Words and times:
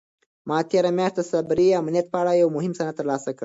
ما 0.49 0.57
تېره 0.71 0.91
میاشت 0.97 1.15
د 1.17 1.21
سایبري 1.31 1.67
امنیت 1.81 2.07
په 2.11 2.17
اړه 2.21 2.31
یو 2.41 2.49
مهم 2.57 2.73
سند 2.77 2.93
ترلاسه 2.99 3.29
کړ. 3.37 3.39